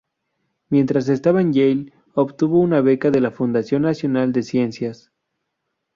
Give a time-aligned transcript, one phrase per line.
[0.69, 5.11] Mientras estaba en Yale, obtuvo una beca de la Fundación Nacional de Ciencias.